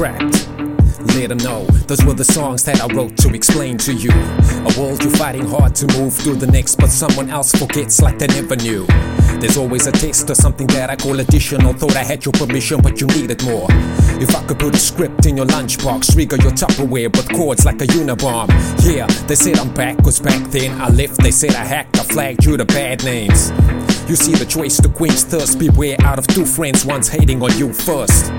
trapped. 0.00 0.48
Let 1.14 1.28
them 1.28 1.36
know 1.44 1.66
those 1.86 2.02
were 2.06 2.14
the 2.14 2.24
songs 2.24 2.64
that 2.64 2.80
I 2.80 2.86
wrote 2.94 3.18
to 3.18 3.34
explain 3.34 3.76
to 3.78 3.92
you. 3.92 4.10
A 4.10 4.72
world 4.80 5.02
you're 5.04 5.14
fighting 5.16 5.44
hard 5.44 5.74
to 5.74 5.86
move 5.98 6.14
through 6.14 6.36
the 6.36 6.46
next, 6.46 6.76
but 6.76 6.88
someone 6.88 7.28
else 7.28 7.52
forgets 7.52 8.00
like 8.00 8.18
they 8.18 8.26
never 8.28 8.56
knew. 8.56 8.86
There's 9.40 9.58
always 9.58 9.86
a 9.86 9.92
taste 9.92 10.30
or 10.30 10.34
something 10.34 10.66
that 10.68 10.88
I 10.88 10.96
call 10.96 11.20
additional. 11.20 11.74
Thought 11.74 11.96
I 11.96 12.04
had 12.04 12.24
your 12.24 12.32
permission, 12.32 12.80
but 12.80 12.98
you 12.98 13.08
needed 13.08 13.44
more. 13.44 13.66
If 14.24 14.34
I 14.34 14.42
could 14.46 14.58
put 14.58 14.74
a 14.74 14.78
script 14.78 15.26
in 15.26 15.36
your 15.36 15.46
lunchbox, 15.46 16.14
trigger 16.14 16.36
your 16.36 16.52
Tupperware 16.52 17.14
with 17.14 17.28
chords 17.36 17.66
like 17.66 17.82
a 17.82 17.86
Unabomb. 17.86 18.48
Yeah, 18.82 19.06
they 19.26 19.34
said 19.34 19.58
I'm 19.58 19.74
back, 19.74 20.02
cause 20.02 20.18
back 20.18 20.50
then 20.50 20.80
I 20.80 20.88
left. 20.88 21.22
They 21.22 21.30
said 21.30 21.54
I 21.54 21.64
hacked, 21.64 22.00
I 22.00 22.04
flagged 22.04 22.46
you 22.46 22.56
the 22.56 22.64
bad 22.64 23.04
names. 23.04 23.50
You 24.08 24.16
see 24.16 24.32
the 24.32 24.46
choice 24.46 24.80
to 24.80 24.88
quench 24.88 25.20
thirst, 25.28 25.58
beware 25.58 25.98
out 26.00 26.18
of 26.18 26.26
two 26.26 26.46
friends, 26.46 26.86
one's 26.86 27.08
hating 27.08 27.42
on 27.42 27.56
you 27.58 27.74
first. 27.74 28.32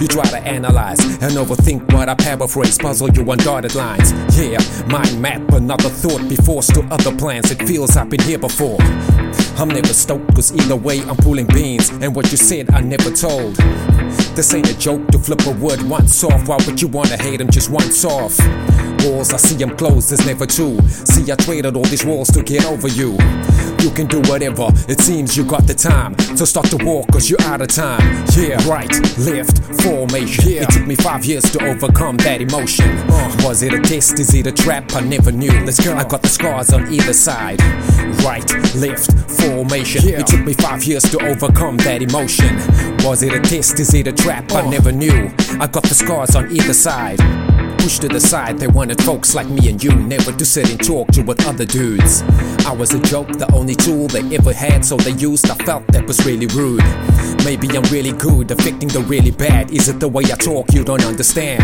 You 0.00 0.08
try 0.08 0.24
to 0.24 0.38
analyze 0.38 0.98
and 1.00 1.34
overthink 1.34 1.92
what 1.92 2.08
I 2.08 2.14
paraphrase, 2.14 2.78
puzzle 2.78 3.10
you 3.10 3.30
on 3.30 3.36
dotted 3.38 3.74
lines. 3.74 4.12
Yeah, 4.38 4.58
mind 4.86 5.20
map, 5.20 5.46
another 5.52 5.90
thought 5.90 6.26
before 6.26 6.62
to 6.62 6.82
other 6.90 7.14
plans. 7.16 7.50
It 7.50 7.62
feels 7.64 7.96
I've 7.98 8.08
been 8.08 8.22
here 8.22 8.38
before. 8.38 8.78
I'm 9.58 9.68
never 9.68 9.92
stoked, 9.92 10.34
cause 10.34 10.54
either 10.54 10.76
way 10.76 11.00
I'm 11.02 11.16
pulling 11.16 11.46
beans, 11.48 11.90
and 11.90 12.16
what 12.16 12.30
you 12.30 12.38
said 12.38 12.70
I 12.70 12.80
never 12.80 13.10
told. 13.10 13.58
This 14.34 14.54
ain't 14.54 14.70
a 14.70 14.78
joke 14.78 15.06
to 15.08 15.18
flip 15.18 15.44
a 15.46 15.52
word 15.52 15.82
once 15.82 16.24
off. 16.24 16.48
Why 16.48 16.58
would 16.66 16.80
you 16.80 16.88
wanna 16.88 17.16
hate 17.16 17.40
him 17.40 17.50
just 17.50 17.70
once 17.70 18.04
off? 18.04 18.38
Walls, 19.04 19.32
I 19.32 19.38
see 19.38 19.56
them 19.56 19.76
closed, 19.76 20.10
there's 20.10 20.26
never 20.26 20.46
two. 20.46 20.78
See, 20.88 21.30
I 21.30 21.36
traded 21.36 21.76
all 21.76 21.84
these 21.84 22.04
walls 22.04 22.28
to 22.32 22.42
get 22.42 22.64
over 22.66 22.88
you. 22.88 23.18
You 23.80 23.90
can 23.90 24.06
do 24.06 24.20
whatever, 24.30 24.68
it 24.88 25.00
seems 25.00 25.36
you 25.36 25.44
got 25.44 25.66
the 25.66 25.74
time. 25.74 26.18
So 26.36 26.44
start 26.44 26.66
to 26.66 26.84
walk, 26.84 27.08
cause 27.12 27.30
you're 27.30 27.40
out 27.42 27.62
of 27.62 27.68
time. 27.68 28.26
Yeah, 28.36 28.56
right, 28.68 28.92
left, 29.18 29.58
formation. 29.82 30.48
Yeah. 30.48 30.62
It 30.62 30.70
took 30.70 30.86
me 30.86 30.96
five 30.96 31.24
years 31.24 31.44
to 31.52 31.64
overcome 31.64 32.18
that 32.18 32.42
emotion. 32.42 32.90
Uh, 33.08 33.36
was 33.42 33.62
it 33.62 33.72
a 33.72 33.80
test? 33.80 34.18
Is 34.20 34.34
it 34.34 34.46
a 34.46 34.52
trap? 34.52 34.94
I 34.94 35.00
never 35.00 35.32
knew. 35.32 35.50
Let's 35.64 35.82
go. 35.82 35.94
I 35.94 36.04
got 36.04 36.20
the 36.22 36.28
scars 36.28 36.72
on 36.72 36.92
either 36.92 37.14
side. 37.14 37.62
Right, 38.22 38.44
left, 38.76 39.12
formation. 39.40 40.02
Yeah. 40.06 40.20
It 40.20 40.26
took 40.26 40.44
me 40.44 40.52
five 40.52 40.84
years 40.84 41.04
to 41.04 41.24
overcome 41.24 41.78
that 41.78 42.02
emotion. 42.02 42.56
Was 43.04 43.22
it 43.22 43.32
a 43.32 43.40
test? 43.40 43.80
Is 43.80 43.94
it 43.94 44.06
a 44.06 44.12
trap? 44.20 44.52
I 44.52 44.68
never 44.68 44.92
knew. 44.92 45.32
I 45.60 45.66
got 45.66 45.82
the 45.82 45.94
scars 45.94 46.36
on 46.36 46.50
either 46.52 46.74
side. 46.74 47.49
Pushed 47.80 48.02
to 48.02 48.08
the 48.08 48.20
side, 48.20 48.58
they 48.58 48.66
wanted 48.66 49.02
folks 49.02 49.34
like 49.34 49.48
me 49.48 49.70
and 49.70 49.82
you 49.82 49.94
never 49.94 50.32
to 50.32 50.44
sit 50.44 50.70
and 50.70 50.78
talk 50.84 51.08
to 51.12 51.22
with 51.22 51.46
other 51.46 51.64
dudes. 51.64 52.22
I 52.66 52.72
was 52.72 52.92
a 52.92 53.00
joke, 53.00 53.28
the 53.28 53.50
only 53.54 53.74
tool 53.74 54.06
they 54.06 54.22
ever 54.36 54.52
had, 54.52 54.84
so 54.84 54.98
they 54.98 55.12
used. 55.12 55.50
I 55.50 55.54
felt 55.64 55.86
that 55.88 56.06
was 56.06 56.24
really 56.26 56.46
rude. 56.48 56.84
Maybe 57.42 57.68
I'm 57.74 57.82
really 57.84 58.12
good, 58.12 58.50
affecting 58.50 58.90
the 58.90 59.00
really 59.00 59.30
bad. 59.30 59.70
Is 59.70 59.88
it 59.88 59.98
the 59.98 60.08
way 60.08 60.24
I 60.24 60.36
talk 60.36 60.74
you 60.74 60.84
don't 60.84 61.04
understand? 61.06 61.62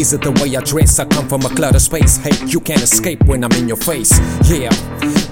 Is 0.00 0.14
it 0.14 0.22
the 0.22 0.32
way 0.32 0.56
I 0.56 0.62
dress? 0.62 0.98
I 0.98 1.04
come 1.04 1.28
from 1.28 1.42
a 1.42 1.50
clutter 1.50 1.78
space. 1.78 2.16
Hey, 2.16 2.32
you 2.46 2.58
can't 2.58 2.82
escape 2.82 3.22
when 3.24 3.44
I'm 3.44 3.52
in 3.52 3.68
your 3.68 3.76
face. 3.76 4.18
Yeah, 4.48 4.70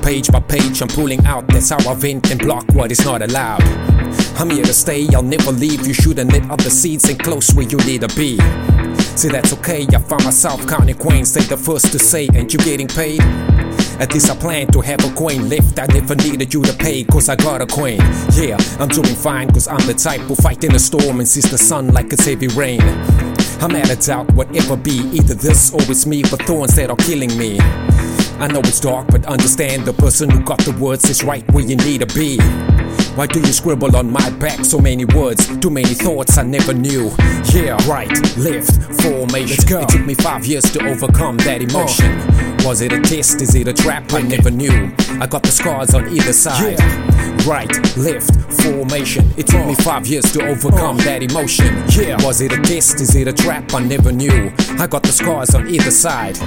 page 0.02 0.30
by 0.30 0.40
page, 0.40 0.82
I'm 0.82 0.88
pulling 0.88 1.24
out. 1.24 1.46
That's 1.48 1.70
how 1.70 1.90
I 1.90 1.94
vent 1.94 2.30
and 2.30 2.38
block 2.38 2.66
what 2.74 2.92
is 2.92 3.02
not 3.06 3.22
allowed. 3.22 3.62
I'm 4.38 4.50
here 4.50 4.64
to 4.64 4.74
stay, 4.74 5.08
I'll 5.14 5.22
never 5.22 5.50
leave. 5.50 5.86
You 5.86 5.94
shouldn't 5.94 6.30
let 6.30 6.50
other 6.50 6.70
seeds 6.70 7.08
in 7.08 7.16
close 7.16 7.54
where 7.54 7.66
you 7.66 7.78
need 7.78 8.02
to 8.02 8.08
be. 8.14 8.38
See, 9.16 9.28
that's 9.28 9.52
okay, 9.52 9.86
I 9.94 9.98
find 9.98 10.24
myself 10.24 10.66
counting 10.66 10.96
coins, 10.96 11.34
they 11.34 11.42
the 11.42 11.56
first 11.56 11.92
to 11.92 11.98
say, 11.98 12.28
ain't 12.34 12.52
you 12.52 12.58
getting 12.60 12.88
paid? 12.88 13.20
At 14.00 14.14
least 14.14 14.30
I 14.30 14.36
plan 14.36 14.66
to 14.68 14.80
have 14.80 15.04
a 15.04 15.14
coin 15.14 15.50
left. 15.50 15.78
I 15.78 15.84
never 15.86 16.14
needed 16.14 16.54
you 16.54 16.62
to 16.62 16.72
pay, 16.72 17.04
cause 17.04 17.28
I 17.28 17.36
got 17.36 17.60
a 17.60 17.66
coin. 17.66 17.98
Yeah, 18.32 18.56
I'm 18.78 18.88
doing 18.88 19.14
fine, 19.14 19.50
cause 19.52 19.68
I'm 19.68 19.86
the 19.86 19.92
type 19.92 20.22
who 20.22 20.34
fight 20.36 20.64
in 20.64 20.74
a 20.74 20.78
storm 20.78 21.20
and 21.20 21.28
sees 21.28 21.50
the 21.50 21.58
sun 21.58 21.88
like 21.92 22.10
it's 22.10 22.24
heavy 22.24 22.48
rain. 22.48 22.80
I'm 23.60 23.76
at 23.76 23.90
a 23.90 23.96
doubt, 23.96 24.32
whatever 24.32 24.74
be, 24.74 25.02
either 25.12 25.34
this 25.34 25.70
or 25.74 25.82
it's 25.82 26.06
me, 26.06 26.22
the 26.22 26.38
thorns 26.38 26.76
that 26.76 26.88
are 26.88 26.96
killing 26.96 27.36
me. 27.36 27.58
I 28.40 28.48
know 28.48 28.60
it's 28.60 28.80
dark, 28.80 29.08
but 29.08 29.26
understand 29.26 29.84
the 29.84 29.92
person 29.92 30.30
who 30.30 30.40
got 30.40 30.60
the 30.60 30.72
words 30.80 31.10
is 31.10 31.22
right 31.22 31.44
where 31.52 31.62
you 31.62 31.76
need 31.76 32.00
to 32.00 32.06
be. 32.06 32.38
Why 33.16 33.26
do 33.26 33.40
you 33.40 33.52
scribble 33.52 33.96
on 33.96 34.10
my 34.10 34.30
back 34.38 34.64
so 34.64 34.78
many 34.78 35.04
words? 35.04 35.46
Too 35.58 35.70
many 35.70 35.94
thoughts 35.94 36.38
I 36.38 36.42
never 36.42 36.72
knew. 36.72 37.10
Yeah, 37.52 37.76
right, 37.88 38.10
left, 38.38 38.72
formation. 39.02 39.82
It 39.82 39.88
took 39.88 40.06
me 40.06 40.14
five 40.14 40.46
years 40.46 40.64
to 40.72 40.86
overcome 40.86 41.36
that 41.38 41.60
emotion. 41.60 42.16
Was 42.64 42.80
it 42.80 42.92
a 42.92 43.00
test? 43.00 43.42
Is 43.42 43.54
it 43.54 43.68
a 43.68 43.72
trap? 43.72 44.12
I 44.12 44.22
never 44.22 44.50
knew. 44.50 44.92
I 45.20 45.26
got 45.26 45.42
the 45.42 45.50
scars 45.50 45.94
on 45.94 46.08
either 46.08 46.32
side. 46.32 46.78
Yeah. 46.78 47.46
Right, 47.48 47.70
left, 47.96 48.34
formation. 48.62 49.24
It 49.36 49.46
took 49.46 49.66
me 49.66 49.74
five 49.74 50.06
years 50.06 50.30
to 50.32 50.46
overcome 50.46 50.98
that 50.98 51.22
emotion. 51.22 51.66
Yeah, 51.88 52.16
was 52.24 52.40
it 52.40 52.52
a 52.52 52.60
test? 52.62 53.00
Is 53.00 53.16
it 53.16 53.28
a 53.28 53.32
trap? 53.32 53.74
I 53.74 53.80
never 53.80 54.12
knew. 54.12 54.52
I 54.78 54.86
got 54.86 55.02
the 55.02 55.12
scars 55.12 55.54
on 55.54 55.68
either 55.68 55.90
side. 55.90 56.38